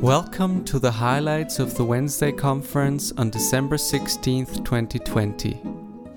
[0.00, 5.60] Welcome to the highlights of the Wednesday conference on December 16th, 2020,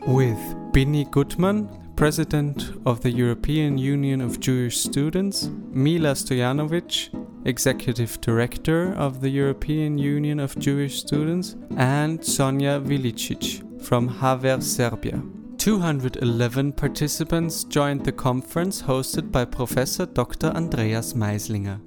[0.07, 1.67] with Bini Guttmann,
[1.97, 7.09] President of the European Union of Jewish Students, Mila Stojanovic,
[7.45, 15.21] Executive Director of the European Union of Jewish Students, and Sonja Vilicic from Haver Serbia.
[15.57, 20.47] 211 participants joined the conference hosted by Professor Dr.
[20.55, 21.81] Andreas Maislinger.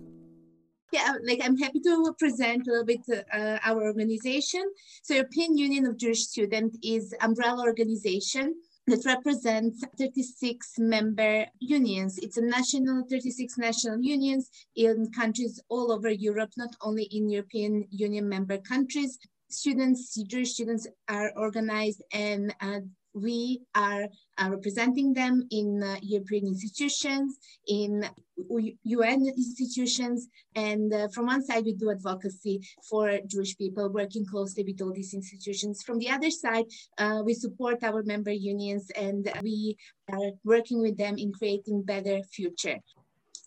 [0.97, 4.65] Yeah, like I'm happy to present a little bit uh, our organization.
[5.03, 8.55] So European Union of Jewish Students is umbrella organization
[8.87, 12.17] that represents 36 member unions.
[12.17, 17.87] It's a national, 36 national unions in countries all over Europe, not only in European
[17.91, 19.19] Union member countries.
[19.51, 22.81] Students, Jewish students are organized and uh,
[23.17, 28.05] we are uh, representing them in uh, European institutions, in
[28.85, 34.63] UN institutions, and uh, from one side we do advocacy for Jewish people, working closely
[34.65, 35.83] with all these institutions.
[35.83, 36.67] From the other side,
[36.99, 39.77] uh, we support our member unions and we
[40.13, 42.79] are working with them in creating better future.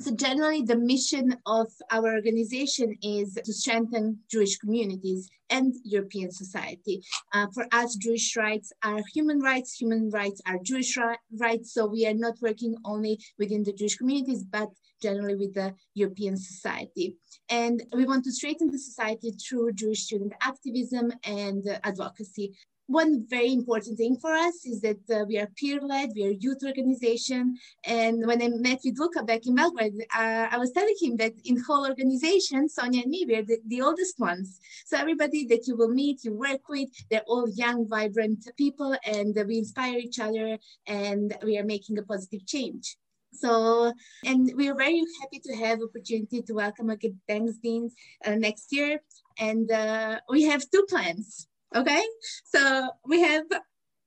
[0.02, 7.04] So generally the mission of our organization is to strengthen Jewish communities and European society.
[7.34, 10.98] Uh, for us, Jewish rights are human rights, human rights are Jewish
[11.38, 11.74] rights.
[11.74, 14.70] So we are not working only within the Jewish communities, but
[15.02, 17.18] generally with the European society.
[17.50, 22.56] And we want to strengthen the society through Jewish student activism and advocacy
[22.90, 26.64] one very important thing for us is that uh, we are peer-led, we are youth
[26.66, 27.56] organization.
[27.86, 31.34] And when I met with Luca back in Belgrade, uh, I was telling him that
[31.46, 34.60] in whole organization, Sonja and me, we're the, the oldest ones.
[34.86, 39.38] So everybody that you will meet, you work with, they're all young, vibrant people, and
[39.48, 42.98] we inspire each other, and we are making a positive change.
[43.32, 43.94] So,
[44.26, 47.92] and we are very happy to have opportunity to welcome a Gedenkdienst
[48.26, 49.00] uh, next year.
[49.38, 51.49] And uh, we have two plans.
[51.76, 52.02] Okay,
[52.46, 53.44] so we have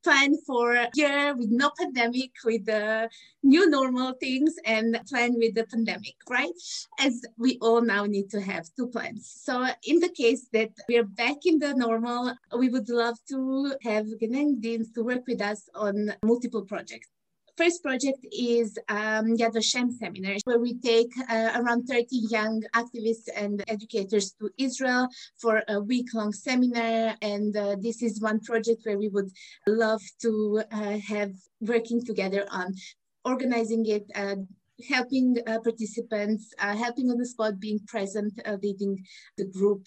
[0.02, 3.08] plan for a year with no pandemic, with the
[3.44, 6.50] new normal things, and plan with the pandemic, right?
[6.98, 9.32] As we all now need to have two plans.
[9.44, 13.76] So in the case that we are back in the normal, we would love to
[13.82, 17.10] have Gedenkdienst to work with us on multiple projects
[17.56, 23.28] first project is um, Yad Vashem seminar, where we take uh, around 30 young activists
[23.36, 25.08] and educators to Israel
[25.40, 27.14] for a week-long seminar.
[27.20, 29.30] And uh, this is one project where we would
[29.66, 32.74] love to uh, have working together on
[33.24, 34.36] organizing it, uh,
[34.88, 39.04] helping uh, participants, uh, helping on the spot, being present, leading
[39.36, 39.86] the group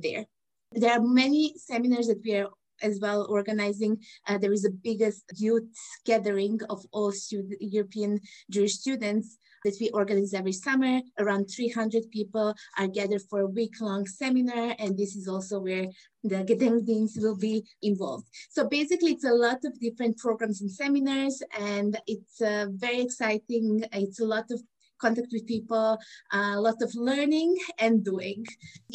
[0.00, 0.26] there.
[0.74, 2.48] There are many seminars that we are
[2.82, 3.98] as well organizing.
[4.26, 5.64] Uh, there is the biggest youth
[6.04, 8.20] gathering of all student, European
[8.50, 11.00] Jewish students that we organize every summer.
[11.18, 15.86] Around 300 people are gathered for a week-long seminar, and this is also where
[16.24, 18.28] the Gedenkdienst will be involved.
[18.50, 23.84] So basically, it's a lot of different programs and seminars, and it's uh, very exciting.
[23.92, 24.62] It's a lot of
[25.04, 25.98] contact with people,
[26.32, 28.40] a lot of learning and doing.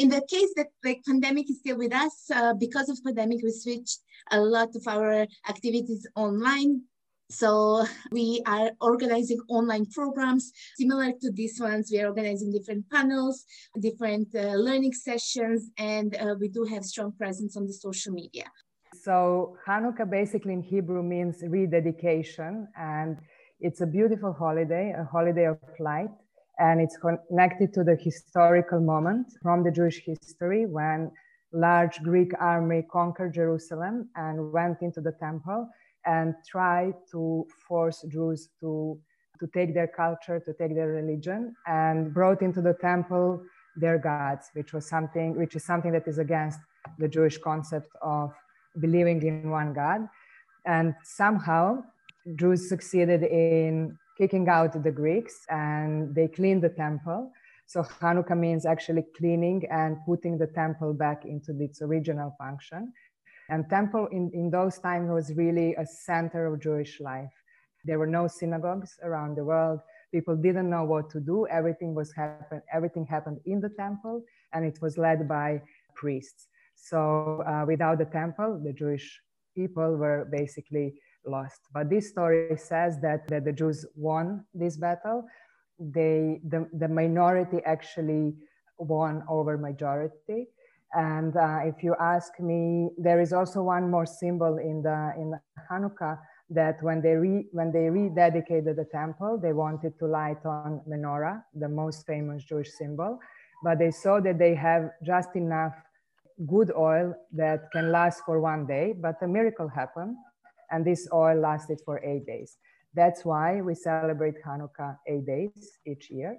[0.02, 3.52] In the case that the pandemic is still with us, uh, because of pandemic, we
[3.52, 4.00] switched
[4.32, 6.82] a lot of our activities online.
[7.30, 10.46] So we are organizing online programs
[10.78, 11.90] similar to these ones.
[11.92, 13.44] We are organizing different panels,
[13.88, 18.46] different uh, learning sessions, and uh, we do have strong presence on the social media.
[18.96, 23.18] So Hanukkah basically in Hebrew means rededication and
[23.60, 26.12] it's a beautiful holiday, a holiday of light,
[26.60, 31.12] and it's connected to the historical moment from the Jewish history when
[31.52, 35.70] large Greek army conquered Jerusalem and went into the temple
[36.06, 39.00] and tried to force Jews to,
[39.40, 43.42] to take their culture, to take their religion, and brought into the temple
[43.76, 46.60] their gods, which was something which is something that is against
[46.98, 48.32] the Jewish concept of
[48.80, 50.08] believing in one God.
[50.66, 51.84] And somehow
[52.36, 57.32] Jews succeeded in kicking out the Greeks and they cleaned the temple.
[57.66, 62.94] So Hanukkah means actually cleaning and putting the temple back into its original function.
[63.50, 67.32] And temple in, in those times was really a center of Jewish life.
[67.86, 69.80] There were no synagogues around the world.
[70.12, 71.48] People didn't know what to do.
[71.48, 72.62] Everything was happen.
[72.74, 74.24] Everything happened in the temple,
[74.54, 75.62] and it was led by
[75.96, 76.48] priests.
[76.76, 79.22] So uh, without the temple, the Jewish
[79.56, 80.94] people were basically
[81.28, 81.62] lost.
[81.74, 85.26] But this story says that, that the Jews won this battle.
[85.80, 88.36] They, the, the minority actually
[88.80, 90.48] won over majority.
[90.94, 95.34] And uh, if you ask me, there is also one more symbol in the in
[95.70, 96.18] Hanukkah
[96.50, 101.44] that when they re, when they rededicated the temple, they wanted to light on menorah,
[101.54, 103.20] the most famous Jewish symbol.
[103.64, 105.74] but they saw that they have just enough
[106.46, 110.16] good oil that can last for one day, but a miracle happened,
[110.72, 112.58] and this oil lasted for eight days.
[112.94, 116.38] That's why we celebrate Hanukkah eight days each year.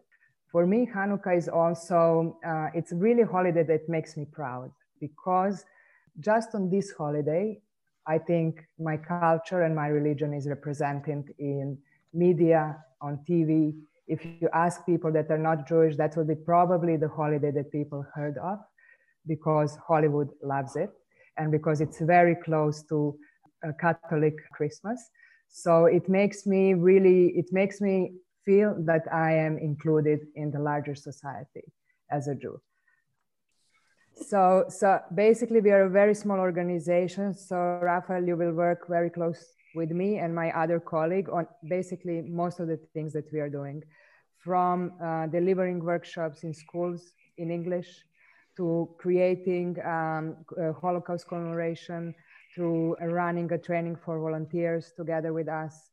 [0.51, 4.71] For me, Hanukkah is also, uh, it's really a holiday that makes me proud
[5.01, 5.65] because
[6.21, 7.61] just on this holiday,
[8.07, 11.79] I think my culture and my religion is represented in
[12.15, 13.75] media, on TV.
[14.07, 17.71] If you ask people that are not Jewish, that will be probably the holiday that
[17.71, 18.59] people heard of
[19.27, 20.91] because Hollywood loves it
[21.37, 23.17] and because it's very close to
[23.63, 25.11] a Catholic Christmas.
[25.49, 28.13] So it makes me really, it makes me
[28.45, 31.65] feel that I am included in the larger society
[32.11, 32.61] as a Jew.
[34.15, 37.35] So, so basically, we are a very small organization.
[37.35, 39.45] So, Raphael, you will work very close
[39.75, 43.49] with me and my other colleague on basically most of the things that we are
[43.49, 43.83] doing,
[44.39, 47.89] from uh, delivering workshops in schools in English
[48.59, 50.37] to creating um,
[50.81, 52.15] Holocaust commemoration,
[52.55, 55.91] through running a training for volunteers together with us,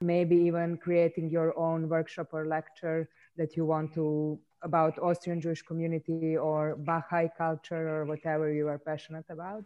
[0.00, 5.62] maybe even creating your own workshop or lecture that you want to about Austrian Jewish
[5.62, 9.62] community or Baha'i culture or whatever you are passionate about.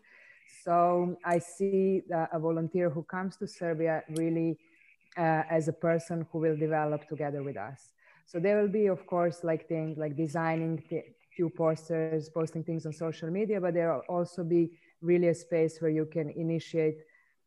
[0.65, 4.59] So I see a volunteer who comes to Serbia really
[5.17, 7.93] uh, as a person who will develop together with us.
[8.27, 10.83] So there will be, of course, like things like designing
[11.35, 15.81] few posters, posting things on social media, but there will also be really a space
[15.81, 16.99] where you can initiate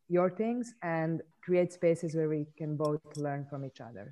[0.09, 4.12] your things and create spaces where we can both learn from each other.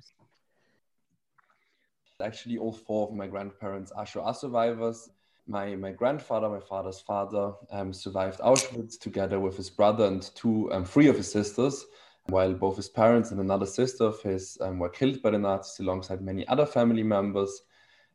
[2.20, 5.10] Actually, all four of my grandparents are Shoah survivors.
[5.48, 10.72] My, my grandfather, my father's father, um, survived Auschwitz together with his brother and two,
[10.72, 11.84] um, three of his sisters,
[12.26, 15.80] while both his parents and another sister of his um, were killed by the Nazis
[15.80, 17.62] alongside many other family members.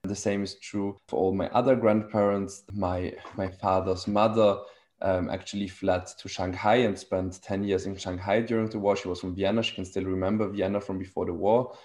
[0.07, 2.63] The same is true for all my other grandparents.
[2.73, 4.59] My, my father's mother
[5.01, 8.95] um, actually fled to Shanghai and spent 10 years in Shanghai during the war.
[8.95, 9.61] She was from Vienna.
[9.61, 11.75] She can still remember Vienna from before the war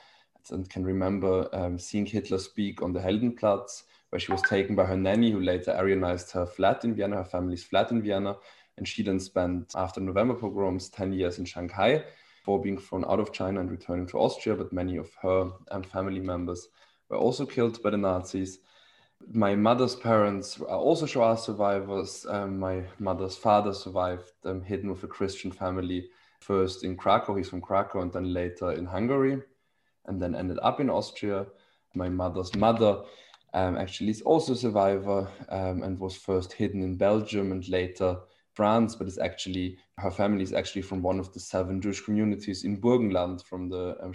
[0.51, 4.85] and can remember um, seeing Hitler speak on the Heldenplatz, where she was taken by
[4.85, 8.37] her nanny, who later Aryanized her flat in Vienna, her family's flat in Vienna.
[8.77, 12.05] And she then spent, after November pogroms, 10 years in Shanghai
[12.41, 14.57] before being thrown out of China and returning to Austria.
[14.57, 16.69] But many of her um, family members
[17.13, 18.59] were also killed by the Nazis.
[19.33, 22.27] My mother's parents are also Shoah survivors.
[22.29, 26.09] Um, my mother's father survived, um, hidden with a Christian family,
[26.41, 29.43] first in Krakow, he's from Krakow, and then later in Hungary,
[30.07, 31.47] and then ended up in Austria.
[31.95, 33.03] My mother's mother
[33.55, 38.17] um, actually is also a survivor um, and was first hidden in Belgium and later
[38.55, 42.65] France, but is actually her family is actually from one of the seven Jewish communities
[42.65, 44.13] in Burgenland from the um,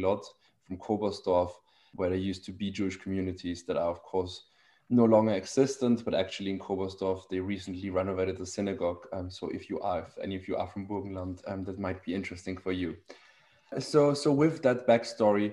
[0.00, 0.24] Lot,
[0.66, 1.52] from Kobersdorf,
[1.94, 4.44] where there used to be Jewish communities that are, of course,
[4.90, 9.06] no longer existent, but actually in Kobersdorf, they recently renovated the synagogue.
[9.12, 12.04] Um, so if you are, if any of you are from Burgenland, um, that might
[12.04, 12.96] be interesting for you.
[13.78, 15.52] So, so with that backstory,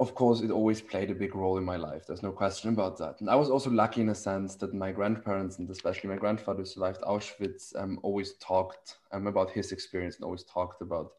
[0.00, 2.06] of course, it always played a big role in my life.
[2.06, 3.20] There's no question about that.
[3.20, 6.60] And I was also lucky in a sense that my grandparents and especially my grandfather
[6.60, 11.12] who survived Auschwitz um, always talked um, about his experience and always talked about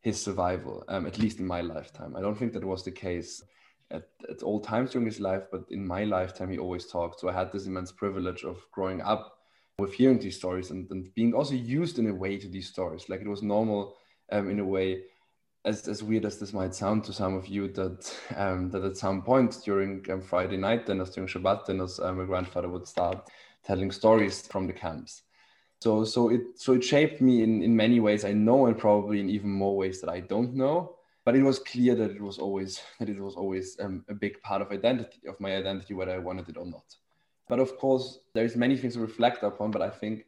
[0.00, 2.16] his survival, um, at least in my lifetime.
[2.16, 3.42] I don't think that was the case
[3.90, 7.20] at, at all times during his life, but in my lifetime, he always talked.
[7.20, 9.38] So I had this immense privilege of growing up
[9.78, 13.08] with hearing these stories and, and being also used in a way to these stories.
[13.08, 13.96] Like it was normal
[14.32, 15.02] um, in a way,
[15.64, 18.96] as, as weird as this might sound to some of you, that um, that at
[18.96, 23.28] some point during um, Friday night dinners, during Shabbat dinners, my grandfather would start
[23.64, 25.22] telling stories from the camps.
[25.82, 29.20] So so it so it shaped me in, in many ways I know and probably
[29.20, 30.95] in even more ways that I don't know
[31.26, 34.40] but it was clear that it was always that it was always um, a big
[34.42, 36.86] part of identity of my identity whether i wanted it or not.
[37.48, 40.24] But of course there's many things to reflect upon but i think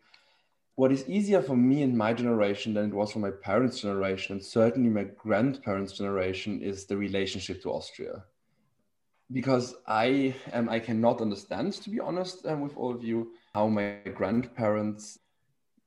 [0.74, 4.34] what is easier for me in my generation than it was for my parents generation
[4.34, 8.24] and certainly my grandparents generation is the relationship to austria.
[9.32, 13.68] Because i um, i cannot understand to be honest um, with all of you how
[13.68, 15.18] my grandparents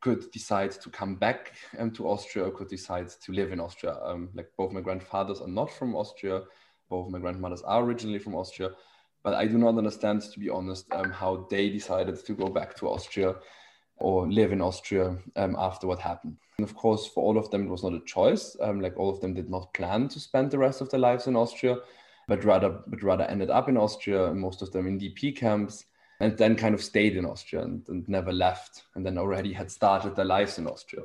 [0.01, 3.97] could decide to come back um, to Austria or could decide to live in Austria.
[4.03, 6.41] Um, like both my grandfathers are not from Austria,
[6.89, 8.71] both my grandmothers are originally from Austria,
[9.23, 12.75] but I do not understand, to be honest, um, how they decided to go back
[12.77, 13.35] to Austria
[13.97, 16.35] or live in Austria um, after what happened.
[16.57, 18.57] And of course, for all of them, it was not a choice.
[18.59, 21.27] Um, like all of them did not plan to spend the rest of their lives
[21.27, 21.77] in Austria,
[22.27, 24.33] but rather, but rather ended up in Austria.
[24.33, 25.85] Most of them in DP camps
[26.21, 29.71] and then kind of stayed in Austria and, and never left, and then already had
[29.71, 31.03] started their lives in Austria.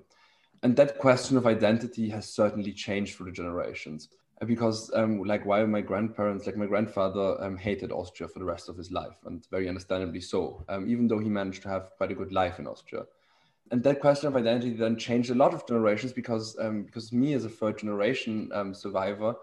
[0.62, 4.08] And that question of identity has certainly changed through the generations.
[4.44, 8.68] because um, like while my grandparents like my grandfather um, hated austria for the rest
[8.68, 12.10] of his life and very understandably so um, even though he managed to have quite
[12.10, 13.04] a good life in austria
[13.70, 17.32] and that question of identity then changed a lot of generations because um, because me
[17.32, 19.34] as a third generation um, survivor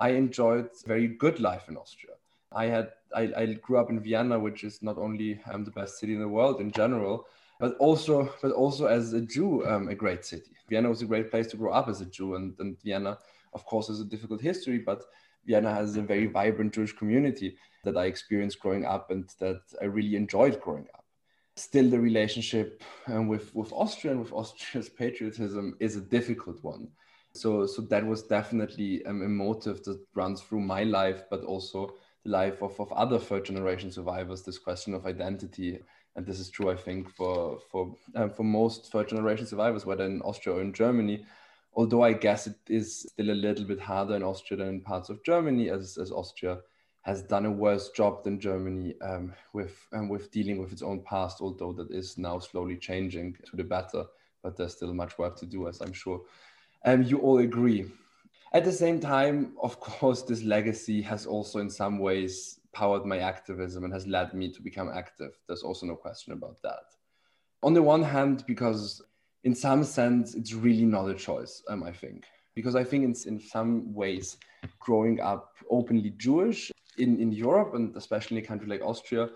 [0.00, 2.14] i enjoyed very good life in austria
[2.52, 5.98] i had I, I, grew up in vienna which is not only um, the best
[5.98, 7.26] city in the world in general
[7.58, 11.46] but also but also as a jew a great city vienna was a great place
[11.48, 13.18] to grow up as a jew and, and vienna
[13.52, 15.04] of course, has a difficult history, but
[15.46, 19.86] Vienna has a very vibrant Jewish community that I experienced growing up and that I
[19.86, 21.04] really enjoyed growing up.
[21.56, 26.88] Still, the relationship um, with, with Austria and with Austria's patriotism is a difficult one.
[27.32, 31.94] So, so that was definitely um, a motive that runs through my life, but also
[32.24, 35.80] the life of, of other third generation survivors, this question of identity.
[36.16, 40.04] And this is true, I think, for, for, um, for most third generation survivors, whether
[40.04, 41.24] in Austria or in Germany,
[41.74, 45.08] although I guess it is still a little bit harder in Austria than in parts
[45.08, 46.58] of Germany, as, as Austria
[47.02, 51.00] has done a worse job than Germany um, with, um, with dealing with its own
[51.02, 54.04] past, although that is now slowly changing to the better,
[54.42, 56.20] but there's still much work to do, as I'm sure
[56.84, 57.90] um, you all agree.
[58.52, 63.18] At the same time, of course, this legacy has also in some ways powered my
[63.18, 65.38] activism and has led me to become active.
[65.46, 66.84] There's also no question about that.
[67.62, 69.02] On the one hand, because
[69.44, 72.24] in some sense, it's really not a choice, um, I think.
[72.54, 74.36] Because I think it's in some ways
[74.80, 79.30] growing up openly Jewish in, in Europe and especially in a country like Austria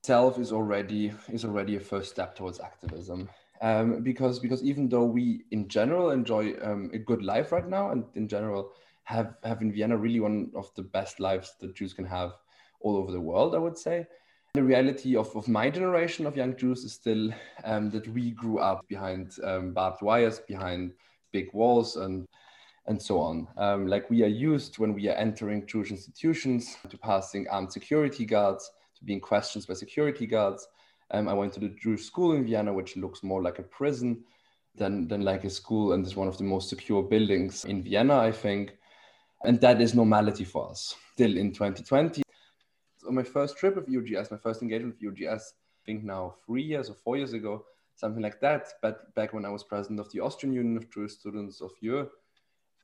[0.00, 3.28] itself is already is already a first step towards activism.
[3.62, 7.92] Um, because because even though we in general enjoy um, a good life right now
[7.92, 8.72] and in general
[9.04, 12.32] have have in Vienna really one of the best lives that Jews can have
[12.80, 14.06] all over the world, I would say
[14.54, 17.32] the reality of, of my generation of young Jews is still
[17.64, 20.92] um, that we grew up behind um, barbed wires, behind
[21.32, 22.26] big walls, and
[22.86, 23.46] and so on.
[23.56, 28.26] Um, like we are used when we are entering Jewish institutions to passing armed security
[28.26, 30.66] guards, to being questioned by security guards.
[31.12, 34.24] Um, I went to the Jewish school in Vienna, which looks more like a prison
[34.74, 38.18] than, than like a school, and is one of the most secure buildings in Vienna,
[38.18, 38.76] I think.
[39.44, 42.22] And that is normality for us still in 2020
[43.06, 46.62] on my first trip with UGS, my first engagement with UGS, I think now three
[46.62, 47.64] years or four years ago,
[47.94, 48.68] something like that.
[48.80, 52.12] But back when I was president of the Austrian Union of Jewish Students of Europe,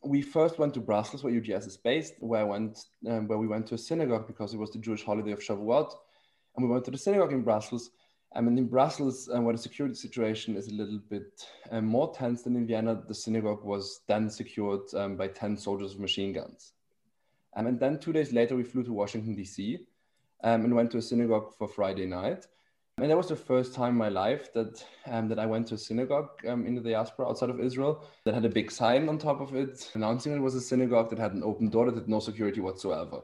[0.04, 3.48] we first went to Brussels, where UGS is based, where I went, um, where we
[3.48, 5.92] went to a synagogue because it was the Jewish holiday of Shavuot,
[6.56, 7.90] and we went to the synagogue in Brussels.
[8.34, 12.12] Um, mean, in Brussels, um, where the security situation is a little bit um, more
[12.12, 16.32] tense than in Vienna, the synagogue was then secured um, by 10 soldiers with machine
[16.32, 16.72] guns.
[17.56, 19.78] Um, and then two days later, we flew to Washington, D.C.,
[20.44, 22.46] um, and went to a synagogue for Friday night.
[22.98, 25.76] And that was the first time in my life that um, that I went to
[25.76, 29.18] a synagogue um, in the diaspora outside of Israel that had a big sign on
[29.18, 32.08] top of it announcing it was a synagogue that had an open door that had
[32.08, 33.20] no security whatsoever.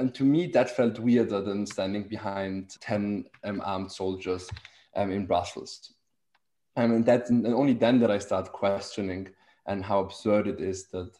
[0.00, 4.48] And to me, that felt weirder than standing behind 10 um, armed soldiers
[4.96, 5.92] um, in Brussels.
[6.76, 9.28] Um, and, that, and only then that I start questioning
[9.66, 11.12] and how absurd it is that,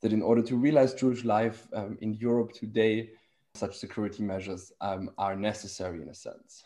[0.00, 3.10] that in order to realize Jewish life um, in Europe today,
[3.54, 6.64] such security measures um, are necessary in a sense.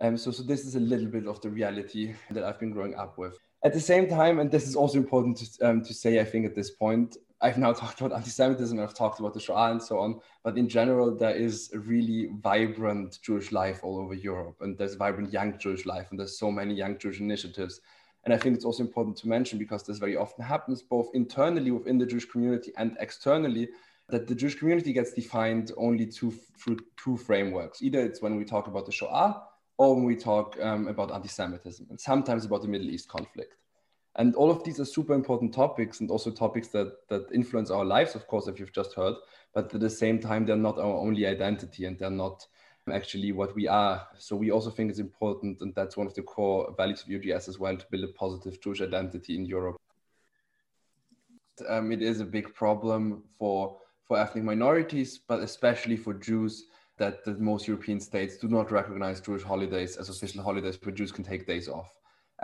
[0.00, 2.94] Um, so, so this is a little bit of the reality that I've been growing
[2.94, 3.36] up with.
[3.64, 6.46] At the same time, and this is also important to, um, to say, I think
[6.46, 9.98] at this point, I've now talked about anti-Semitism, I've talked about the Shoah and so
[9.98, 14.76] on, but in general, there is a really vibrant Jewish life all over Europe, and
[14.78, 17.80] there's vibrant young Jewish life, and there's so many young Jewish initiatives.
[18.24, 21.70] And I think it's also important to mention because this very often happens both internally
[21.70, 23.68] within the Jewish community and externally
[24.08, 27.82] that the Jewish community gets defined only two, through two frameworks.
[27.82, 29.42] Either it's when we talk about the Shoah
[29.78, 33.56] or when we talk um, about anti-Semitism and sometimes about the Middle East conflict.
[34.16, 37.84] And all of these are super important topics and also topics that, that influence our
[37.84, 39.14] lives, of course, if you've just heard,
[39.54, 42.46] but at the same time, they're not our only identity and they're not
[42.92, 44.06] actually what we are.
[44.18, 47.48] So we also think it's important, and that's one of the core values of EUJS
[47.48, 49.76] as well, to build a positive Jewish identity in Europe.
[51.68, 56.66] Um, it is a big problem for for ethnic minorities, but especially for Jews,
[56.98, 61.10] that, that most European states do not recognize Jewish holidays as official holidays where Jews
[61.10, 61.90] can take days off.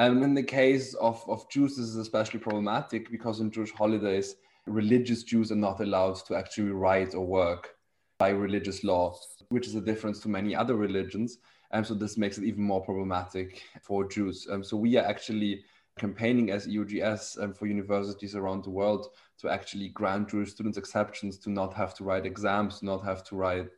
[0.01, 4.37] And in the case of, of Jews, this is especially problematic because in Jewish holidays,
[4.67, 7.75] religious Jews are not allowed to actually write or work
[8.19, 9.15] by religious law,
[9.51, 11.37] which is a difference to many other religions.
[11.73, 14.49] And so this makes it even more problematic for Jews.
[14.51, 15.65] Um, so we are actually
[15.99, 19.09] campaigning as EUJS um, for universities around the world
[19.41, 23.37] to actually grant Jewish students exceptions to not have to write exams, not have to
[23.37, 23.69] write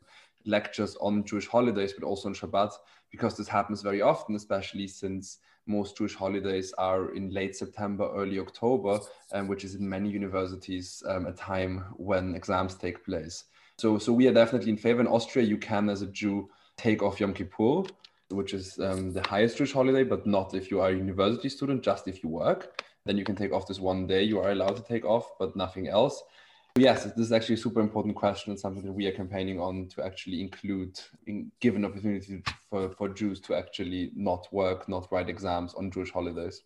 [0.46, 2.70] lectures on Jewish holidays, but also on Shabbat,
[3.10, 8.38] because this happens very often, especially since most Jewish holidays are in late September, early
[8.38, 8.98] October,
[9.32, 13.44] um, which is in many universities um, a time when exams take place.
[13.78, 15.00] So, so we are definitely in favor.
[15.00, 17.84] In Austria, you can, as a Jew, take off Yom Kippur,
[18.28, 21.82] which is um, the highest Jewish holiday, but not if you are a university student,
[21.82, 22.82] just if you work.
[23.04, 24.22] Then you can take off this one day.
[24.22, 26.22] You are allowed to take off, but nothing else.
[26.78, 29.88] Yes, this is actually a super important question and something that we are campaigning on
[29.88, 35.06] to actually include, in, give an opportunity for, for Jews to actually not work, not
[35.12, 36.62] write exams on Jewish holidays.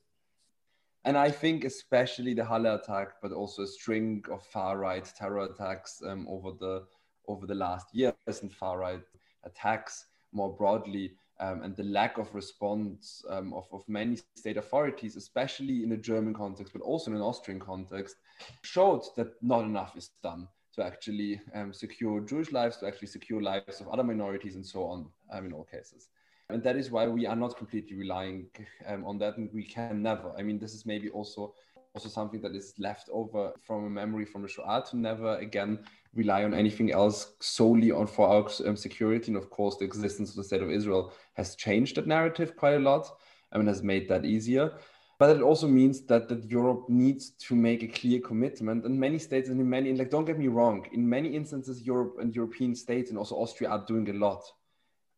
[1.05, 5.45] And I think especially the Halle attack, but also a string of far right terror
[5.45, 6.85] attacks um, over the
[7.29, 9.03] over the last years and far right
[9.45, 15.17] attacks more broadly um, and the lack of response um, of, of many state authorities,
[15.17, 18.17] especially in a German context, but also in an Austrian context,
[18.63, 23.41] showed that not enough is done to actually um, secure Jewish lives, to actually secure
[23.43, 26.09] lives of other minorities, and so on um, in all cases.
[26.49, 28.47] And that is why we are not completely relying
[28.87, 30.33] um, on that, and we can never.
[30.39, 31.55] I mean, this is maybe also
[31.97, 35.79] also something that is left over from a memory from the Shoah to never again
[36.15, 39.29] rely on anything else solely on for our um, security.
[39.29, 42.75] And of course, the existence of the state of Israel has changed that narrative quite
[42.75, 43.09] a lot.
[43.51, 44.73] I mean, has made that easier.
[45.19, 48.85] But it also means that, that Europe needs to make a clear commitment.
[48.85, 52.17] And many states, and in many, like, don't get me wrong, in many instances, Europe
[52.21, 54.43] and European states and also Austria are doing a lot.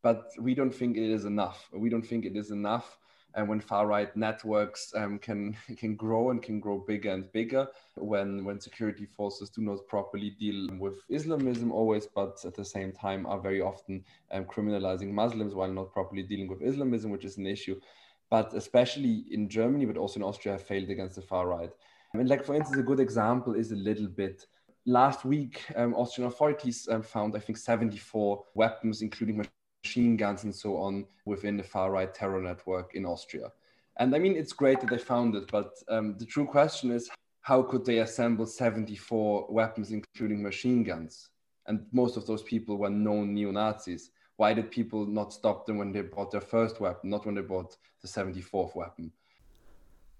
[0.03, 1.69] But we don't think it is enough.
[1.73, 2.99] We don't think it is enough
[3.35, 7.67] and when far right networks um, can can grow and can grow bigger and bigger
[7.97, 12.93] when when security forces do not properly deal with Islamism always, but at the same
[12.93, 17.37] time are very often um, criminalizing Muslims while not properly dealing with Islamism, which is
[17.39, 17.81] an issue.
[18.31, 21.71] But especially in Germany, but also in Austria, have failed against the far right.
[22.13, 24.47] I mean, like for instance, a good example is a little bit
[24.89, 29.45] last week, um, Austrian authorities um, found, I think, 74 weapons, including
[29.85, 33.53] machine guns and so on within the far right terror network in Austria.
[33.99, 37.11] And I mean, it's great that they found it, but um, the true question is
[37.43, 41.29] how could they assemble 74 weapons, including machine guns?
[41.67, 44.11] And most of those people were known neo Nazis.
[44.39, 47.41] Why did people not stop them when they bought their first weapon, not when they
[47.41, 49.11] bought the 74th weapon?